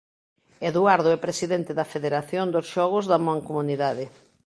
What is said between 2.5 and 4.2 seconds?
dos Xogos da Mancomunidade.